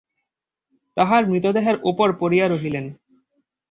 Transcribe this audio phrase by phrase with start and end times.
[0.97, 2.85] তাঁহার মৃতদেহের উপর পড়িয়া রহিলেন।